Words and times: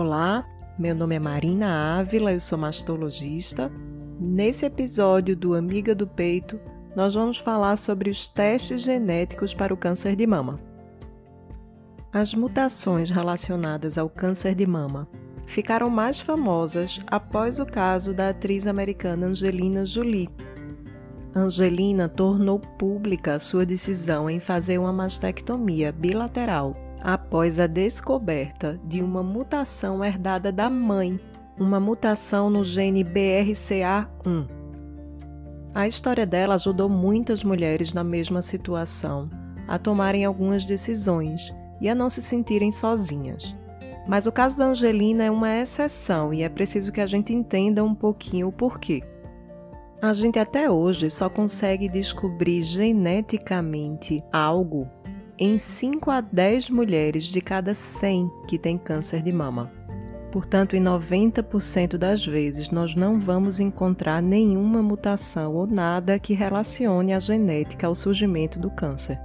Olá, 0.00 0.46
meu 0.78 0.94
nome 0.94 1.16
é 1.16 1.18
Marina 1.18 1.98
Ávila, 1.98 2.32
eu 2.32 2.38
sou 2.38 2.56
mastologista. 2.56 3.68
Nesse 4.20 4.64
episódio 4.64 5.34
do 5.34 5.56
Amiga 5.56 5.92
do 5.92 6.06
Peito, 6.06 6.60
nós 6.94 7.16
vamos 7.16 7.38
falar 7.38 7.76
sobre 7.76 8.08
os 8.08 8.28
testes 8.28 8.82
genéticos 8.82 9.52
para 9.52 9.74
o 9.74 9.76
câncer 9.76 10.14
de 10.14 10.24
mama. 10.24 10.60
As 12.12 12.32
mutações 12.32 13.10
relacionadas 13.10 13.98
ao 13.98 14.08
câncer 14.08 14.54
de 14.54 14.68
mama 14.68 15.08
ficaram 15.46 15.90
mais 15.90 16.20
famosas 16.20 17.00
após 17.08 17.58
o 17.58 17.66
caso 17.66 18.14
da 18.14 18.28
atriz 18.28 18.68
americana 18.68 19.26
Angelina 19.26 19.84
Jolie. 19.84 20.30
Angelina 21.34 22.08
tornou 22.08 22.60
pública 22.60 23.36
sua 23.40 23.66
decisão 23.66 24.30
em 24.30 24.38
fazer 24.38 24.78
uma 24.78 24.92
mastectomia 24.92 25.90
bilateral 25.90 26.87
após 27.02 27.58
a 27.58 27.66
descoberta 27.66 28.80
de 28.84 29.02
uma 29.02 29.22
mutação 29.22 30.04
herdada 30.04 30.50
da 30.52 30.68
mãe, 30.68 31.18
uma 31.58 31.80
mutação 31.80 32.48
no 32.50 32.62
gene 32.62 33.04
BRCA1. 33.04 34.48
A 35.74 35.86
história 35.86 36.26
dela 36.26 36.54
ajudou 36.54 36.88
muitas 36.88 37.44
mulheres 37.44 37.92
na 37.92 38.02
mesma 38.02 38.42
situação 38.42 39.30
a 39.66 39.78
tomarem 39.78 40.24
algumas 40.24 40.64
decisões 40.64 41.54
e 41.80 41.88
a 41.88 41.94
não 41.94 42.08
se 42.08 42.22
sentirem 42.22 42.70
sozinhas. 42.70 43.54
Mas 44.06 44.26
o 44.26 44.32
caso 44.32 44.58
da 44.58 44.66
Angelina 44.66 45.24
é 45.24 45.30
uma 45.30 45.54
exceção 45.54 46.32
e 46.32 46.42
é 46.42 46.48
preciso 46.48 46.90
que 46.90 47.00
a 47.00 47.06
gente 47.06 47.32
entenda 47.32 47.84
um 47.84 47.94
pouquinho 47.94 48.48
o 48.48 48.52
porquê. 48.52 49.02
A 50.00 50.12
gente 50.12 50.38
até 50.38 50.70
hoje 50.70 51.10
só 51.10 51.28
consegue 51.28 51.88
descobrir 51.88 52.62
geneticamente 52.62 54.24
algo 54.32 54.88
em 55.38 55.56
5 55.56 56.10
a 56.10 56.20
10 56.20 56.68
mulheres 56.70 57.24
de 57.24 57.40
cada 57.40 57.72
100 57.72 58.28
que 58.48 58.58
têm 58.58 58.76
câncer 58.76 59.22
de 59.22 59.32
mama. 59.32 59.70
Portanto, 60.32 60.74
em 60.74 60.82
90% 60.82 61.96
das 61.96 62.26
vezes, 62.26 62.70
nós 62.70 62.94
não 62.94 63.20
vamos 63.20 63.60
encontrar 63.60 64.20
nenhuma 64.20 64.82
mutação 64.82 65.54
ou 65.54 65.66
nada 65.66 66.18
que 66.18 66.34
relacione 66.34 67.14
a 67.14 67.20
genética 67.20 67.86
ao 67.86 67.94
surgimento 67.94 68.58
do 68.58 68.68
câncer. 68.70 69.18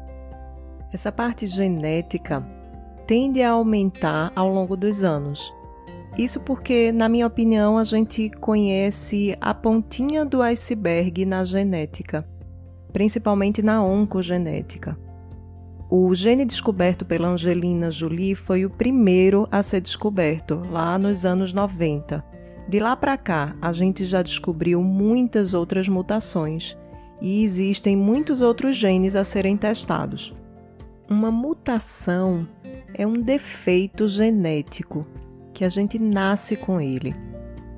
Essa 0.93 1.11
parte 1.11 1.47
genética 1.47 2.45
tende 3.07 3.41
a 3.41 3.51
aumentar 3.51 4.31
ao 4.35 4.53
longo 4.53 4.77
dos 4.77 5.03
anos. 5.03 5.51
Isso 6.15 6.39
porque, 6.39 6.91
na 6.91 7.09
minha 7.09 7.25
opinião, 7.25 7.75
a 7.75 7.83
gente 7.83 8.29
conhece 8.39 9.35
a 9.41 9.51
pontinha 9.51 10.23
do 10.23 10.43
iceberg 10.43 11.25
na 11.25 11.43
genética, 11.43 12.23
principalmente 12.93 13.63
na 13.63 13.83
oncogenética. 13.83 15.02
O 15.95 16.15
gene 16.15 16.43
descoberto 16.43 17.05
pela 17.05 17.27
Angelina 17.27 17.91
Jolie 17.91 18.33
foi 18.33 18.65
o 18.65 18.69
primeiro 18.71 19.47
a 19.51 19.61
ser 19.61 19.79
descoberto, 19.79 20.59
lá 20.71 20.97
nos 20.97 21.23
anos 21.23 21.53
90. 21.53 22.25
De 22.67 22.79
lá 22.79 22.95
para 22.95 23.15
cá, 23.15 23.55
a 23.61 23.71
gente 23.71 24.03
já 24.03 24.23
descobriu 24.23 24.81
muitas 24.81 25.53
outras 25.53 25.87
mutações 25.87 26.75
e 27.21 27.43
existem 27.43 27.95
muitos 27.95 28.41
outros 28.41 28.75
genes 28.75 29.15
a 29.15 29.23
serem 29.23 29.55
testados. 29.55 30.33
Uma 31.07 31.29
mutação 31.29 32.47
é 32.95 33.05
um 33.05 33.21
defeito 33.21 34.07
genético 34.07 35.05
que 35.53 35.63
a 35.63 35.69
gente 35.69 35.99
nasce 35.99 36.55
com 36.55 36.81
ele. 36.81 37.15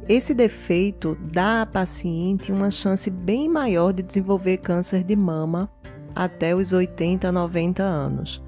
Esse 0.07 0.33
defeito 0.33 1.17
dá 1.33 1.63
à 1.63 1.65
paciente 1.65 2.49
uma 2.49 2.71
chance 2.71 3.09
bem 3.09 3.49
maior 3.49 3.91
de 3.91 4.01
desenvolver 4.01 4.59
câncer 4.59 5.03
de 5.03 5.17
mama 5.17 5.69
até 6.15 6.55
os 6.55 6.71
80 6.71 7.27
a 7.27 7.31
90 7.31 7.83
anos. 7.83 8.41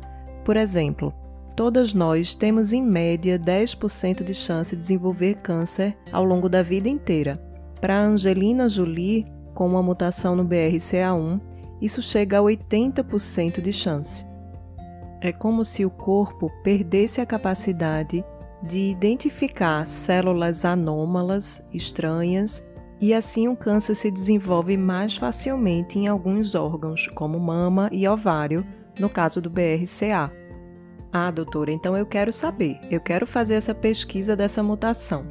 Por 0.45 0.55
exemplo, 0.55 1.13
todas 1.55 1.93
nós 1.93 2.33
temos 2.33 2.71
em 2.71 2.81
média 2.81 3.37
10% 3.37 4.23
de 4.23 4.33
chance 4.33 4.75
de 4.75 4.81
desenvolver 4.81 5.35
câncer 5.35 5.97
ao 6.11 6.23
longo 6.23 6.47
da 6.47 6.63
vida 6.63 6.87
inteira. 6.87 7.35
Para 7.81 7.99
Angelina 7.99 8.69
Jolie, 8.69 9.25
com 9.53 9.67
uma 9.67 9.83
mutação 9.83 10.35
no 10.35 10.45
BRCA1, 10.45 11.41
isso 11.81 12.01
chega 12.01 12.39
a 12.39 12.41
80% 12.41 13.61
de 13.61 13.73
chance. 13.73 14.25
É 15.19 15.31
como 15.31 15.65
se 15.65 15.85
o 15.85 15.89
corpo 15.89 16.51
perdesse 16.63 17.19
a 17.21 17.25
capacidade 17.25 18.23
de 18.63 18.79
identificar 18.79 19.85
células 19.85 20.65
anômalas, 20.65 21.61
estranhas 21.73 22.63
e 22.99 23.13
assim 23.13 23.47
o 23.47 23.55
câncer 23.55 23.95
se 23.95 24.09
desenvolve 24.09 24.75
mais 24.75 25.15
facilmente 25.15 25.99
em 25.99 26.07
alguns 26.07 26.55
órgãos, 26.55 27.07
como 27.13 27.39
mama 27.39 27.89
e 27.91 28.07
ovário, 28.07 28.65
no 28.99 29.09
caso 29.09 29.41
do 29.41 29.49
BRCA. 29.49 30.31
Ah, 31.11 31.31
doutora, 31.31 31.71
então 31.71 31.95
eu 31.95 32.05
quero 32.05 32.33
saber, 32.33 32.79
eu 32.89 32.99
quero 32.99 33.25
fazer 33.25 33.53
essa 33.53 33.73
pesquisa 33.73 34.35
dessa 34.35 34.61
mutação. 34.63 35.23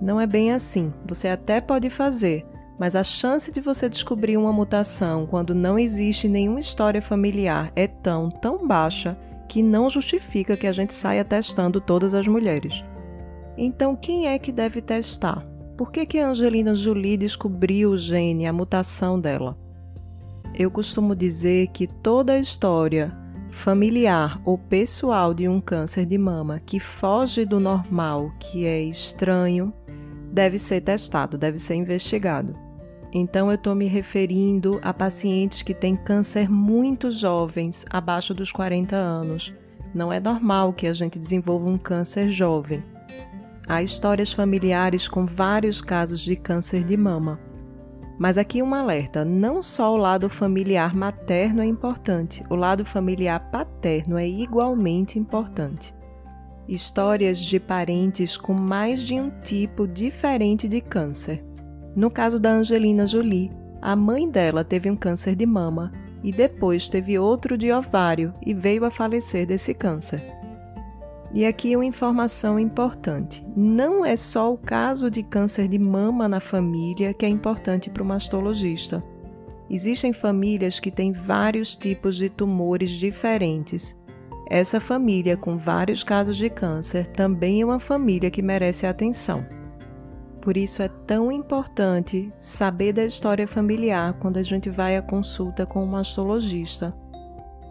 Não 0.00 0.20
é 0.20 0.26
bem 0.26 0.52
assim, 0.52 0.92
você 1.04 1.28
até 1.28 1.60
pode 1.60 1.90
fazer, 1.90 2.46
mas 2.78 2.94
a 2.94 3.02
chance 3.02 3.50
de 3.50 3.60
você 3.60 3.88
descobrir 3.88 4.36
uma 4.36 4.52
mutação 4.52 5.26
quando 5.26 5.54
não 5.54 5.78
existe 5.78 6.28
nenhuma 6.28 6.60
história 6.60 7.02
familiar 7.02 7.72
é 7.74 7.88
tão, 7.88 8.28
tão 8.28 8.66
baixa 8.66 9.18
que 9.48 9.62
não 9.62 9.90
justifica 9.90 10.56
que 10.56 10.66
a 10.66 10.72
gente 10.72 10.94
saia 10.94 11.24
testando 11.24 11.80
todas 11.80 12.14
as 12.14 12.28
mulheres. 12.28 12.84
Então, 13.56 13.96
quem 13.96 14.28
é 14.28 14.38
que 14.38 14.52
deve 14.52 14.80
testar? 14.80 15.42
Por 15.78 15.92
que, 15.92 16.04
que 16.04 16.18
a 16.18 16.30
Angelina 16.30 16.74
Jolie 16.74 17.16
descobriu 17.16 17.92
o 17.92 17.96
gene, 17.96 18.48
a 18.48 18.52
mutação 18.52 19.18
dela? 19.18 19.56
Eu 20.52 20.72
costumo 20.72 21.14
dizer 21.14 21.68
que 21.68 21.86
toda 21.86 22.32
a 22.32 22.40
história 22.40 23.16
familiar 23.52 24.42
ou 24.44 24.58
pessoal 24.58 25.32
de 25.32 25.48
um 25.48 25.60
câncer 25.60 26.04
de 26.04 26.18
mama 26.18 26.58
que 26.58 26.80
foge 26.80 27.44
do 27.44 27.60
normal, 27.60 28.32
que 28.40 28.66
é 28.66 28.82
estranho, 28.82 29.72
deve 30.32 30.58
ser 30.58 30.80
testado, 30.80 31.38
deve 31.38 31.58
ser 31.58 31.76
investigado. 31.76 32.56
Então, 33.12 33.48
eu 33.48 33.54
estou 33.54 33.72
me 33.72 33.86
referindo 33.86 34.80
a 34.82 34.92
pacientes 34.92 35.62
que 35.62 35.72
têm 35.72 35.94
câncer 35.94 36.50
muito 36.50 37.08
jovens, 37.08 37.84
abaixo 37.88 38.34
dos 38.34 38.50
40 38.50 38.96
anos. 38.96 39.54
Não 39.94 40.12
é 40.12 40.18
normal 40.18 40.72
que 40.72 40.88
a 40.88 40.92
gente 40.92 41.20
desenvolva 41.20 41.70
um 41.70 41.78
câncer 41.78 42.28
jovem. 42.30 42.80
Há 43.68 43.82
histórias 43.82 44.32
familiares 44.32 45.06
com 45.06 45.26
vários 45.26 45.82
casos 45.82 46.20
de 46.20 46.34
câncer 46.36 46.84
de 46.84 46.96
mama. 46.96 47.38
Mas 48.18 48.38
aqui 48.38 48.62
um 48.62 48.74
alerta: 48.74 49.26
não 49.26 49.62
só 49.62 49.92
o 49.92 49.96
lado 49.98 50.30
familiar 50.30 50.96
materno 50.96 51.60
é 51.60 51.66
importante, 51.66 52.42
o 52.48 52.54
lado 52.54 52.82
familiar 52.82 53.50
paterno 53.50 54.16
é 54.16 54.26
igualmente 54.26 55.18
importante. 55.18 55.94
Histórias 56.66 57.38
de 57.38 57.60
parentes 57.60 58.38
com 58.38 58.54
mais 58.54 59.02
de 59.02 59.20
um 59.20 59.30
tipo 59.42 59.86
diferente 59.86 60.66
de 60.66 60.80
câncer. 60.80 61.44
No 61.94 62.10
caso 62.10 62.40
da 62.40 62.50
Angelina 62.50 63.06
Jolie, 63.06 63.50
a 63.82 63.94
mãe 63.94 64.28
dela 64.30 64.64
teve 64.64 64.90
um 64.90 64.96
câncer 64.96 65.36
de 65.36 65.44
mama 65.44 65.92
e 66.24 66.32
depois 66.32 66.88
teve 66.88 67.18
outro 67.18 67.58
de 67.58 67.70
ovário 67.70 68.32
e 68.44 68.54
veio 68.54 68.86
a 68.86 68.90
falecer 68.90 69.46
desse 69.46 69.74
câncer. 69.74 70.37
E 71.32 71.44
aqui 71.44 71.76
uma 71.76 71.84
informação 71.84 72.58
importante: 72.58 73.44
não 73.56 74.04
é 74.04 74.16
só 74.16 74.52
o 74.52 74.58
caso 74.58 75.10
de 75.10 75.22
câncer 75.22 75.68
de 75.68 75.78
mama 75.78 76.28
na 76.28 76.40
família 76.40 77.12
que 77.12 77.26
é 77.26 77.28
importante 77.28 77.90
para 77.90 78.02
o 78.02 78.06
mastologista. 78.06 79.02
Existem 79.70 80.12
famílias 80.12 80.80
que 80.80 80.90
têm 80.90 81.12
vários 81.12 81.76
tipos 81.76 82.16
de 82.16 82.30
tumores 82.30 82.90
diferentes. 82.90 83.94
Essa 84.50 84.80
família 84.80 85.36
com 85.36 85.58
vários 85.58 86.02
casos 86.02 86.38
de 86.38 86.48
câncer 86.48 87.06
também 87.08 87.60
é 87.60 87.64
uma 87.66 87.78
família 87.78 88.30
que 88.30 88.40
merece 88.40 88.86
atenção. 88.86 89.44
Por 90.40 90.56
isso 90.56 90.82
é 90.82 90.88
tão 90.88 91.30
importante 91.30 92.30
saber 92.38 92.94
da 92.94 93.04
história 93.04 93.46
familiar 93.46 94.14
quando 94.14 94.38
a 94.38 94.42
gente 94.42 94.70
vai 94.70 94.96
à 94.96 95.02
consulta 95.02 95.66
com 95.66 95.84
o 95.84 95.86
mastologista 95.86 96.96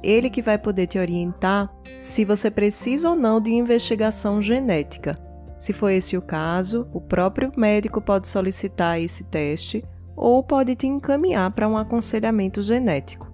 ele 0.04 0.30
que 0.30 0.42
vai 0.42 0.58
poder 0.58 0.88
te 0.88 1.00
orientar 1.00 1.74
se 2.00 2.24
você 2.24 2.50
precisa 2.52 3.10
ou 3.10 3.16
não 3.16 3.42
de 3.42 3.52
investigação 3.52 4.42
genética. 4.42 5.16
Se 5.58 5.74
for 5.74 5.90
esse 5.90 6.16
o 6.16 6.22
caso, 6.22 6.88
o 6.94 7.02
próprio 7.02 7.52
médico 7.58 8.00
pode 8.00 8.28
solicitar 8.28 9.00
esse 9.02 9.24
teste 9.24 9.84
ou 10.16 10.44
pode 10.44 10.76
te 10.76 10.88
encaminhar 10.88 11.52
para 11.52 11.68
um 11.68 11.78
aconselhamento 11.78 12.62
genético. 12.62 13.32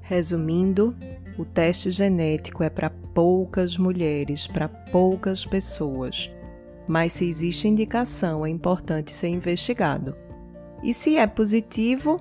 Resumindo, 0.00 0.96
o 1.38 1.44
teste 1.44 1.90
genético 1.90 2.62
é 2.62 2.70
para 2.70 2.90
poucas 2.90 3.76
mulheres, 3.76 4.46
para 4.46 4.68
poucas 4.68 5.44
pessoas. 5.44 6.30
Mas 6.86 7.14
se 7.14 7.28
existe 7.28 7.68
indicação, 7.68 8.44
é 8.44 8.50
importante 8.50 9.12
ser 9.14 9.28
investigado. 9.28 10.14
E 10.82 10.92
se 10.92 11.16
é 11.16 11.26
positivo, 11.26 12.16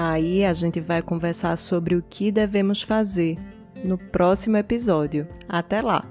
Aí 0.00 0.44
a 0.44 0.52
gente 0.52 0.78
vai 0.78 1.02
conversar 1.02 1.58
sobre 1.58 1.96
o 1.96 2.02
que 2.08 2.30
devemos 2.30 2.80
fazer 2.80 3.36
no 3.84 3.98
próximo 3.98 4.56
episódio. 4.56 5.26
Até 5.48 5.82
lá! 5.82 6.08